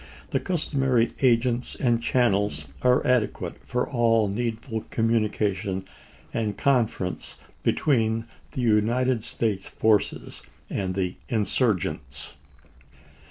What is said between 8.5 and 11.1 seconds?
the United States forces and